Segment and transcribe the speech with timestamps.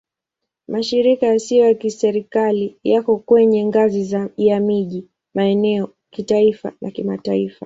[0.67, 7.59] Mashirika yasiyo ya Kiserikali yako kwenye ngazi ya miji, maeneo, kitaifa na kimataifa.